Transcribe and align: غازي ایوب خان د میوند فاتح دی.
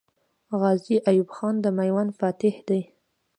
غازي 0.59 0.95
ایوب 1.09 1.29
خان 1.35 1.55
د 1.61 1.65
میوند 1.77 2.11
فاتح 2.19 2.55
دی. 2.67 2.81